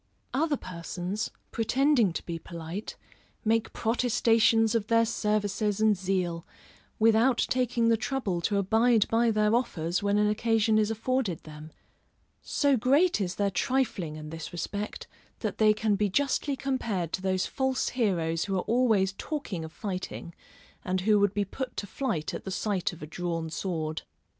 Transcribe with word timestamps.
Other 0.33 0.57
persons, 0.57 1.29
pretending 1.51 2.11
to 2.13 2.25
be 2.25 2.39
polite, 2.39 2.95
make 3.45 3.71
protestations 3.71 4.73
of 4.73 4.87
their 4.87 5.05
services 5.05 5.79
and 5.79 5.95
zeal, 5.95 6.43
without 6.97 7.45
taking 7.51 7.87
the 7.89 7.97
trouble 7.97 8.41
to 8.41 8.57
abide 8.57 9.07
by 9.09 9.29
their 9.29 9.53
offers 9.53 10.01
when 10.01 10.17
an 10.17 10.27
occasion 10.27 10.79
is 10.79 10.89
afforded 10.89 11.43
them: 11.43 11.71
so 12.41 12.75
great 12.77 13.21
is 13.21 13.35
their 13.35 13.51
trifling 13.51 14.15
in 14.15 14.31
this 14.31 14.51
respect 14.51 15.05
that 15.41 15.59
they 15.59 15.71
can 15.71 15.93
be 15.93 16.09
justly 16.09 16.55
compared 16.55 17.13
to 17.13 17.21
those 17.21 17.45
false 17.45 17.89
heroes 17.89 18.45
who 18.45 18.55
are 18.55 18.61
always 18.63 19.13
talking 19.19 19.63
of 19.63 19.71
fighting, 19.71 20.33
and 20.83 21.01
who 21.01 21.19
would 21.19 21.35
be 21.35 21.45
put 21.45 21.77
to 21.77 21.85
flight 21.85 22.33
at 22.33 22.43
the 22.43 22.49
sight 22.49 22.91
of 22.91 23.03
a 23.03 23.05
drawn 23.05 23.51
sword. 23.51 24.01